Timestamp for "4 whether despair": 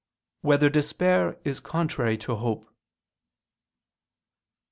0.41-1.37